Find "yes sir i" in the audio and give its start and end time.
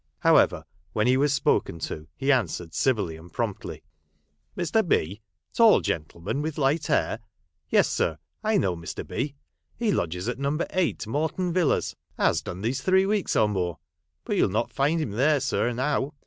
7.69-8.57